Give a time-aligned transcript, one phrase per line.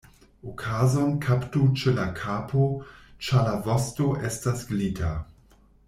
[0.51, 2.65] Okazon kaptu ĉe la kapo,
[3.29, 5.13] ĉar la vosto estas glita.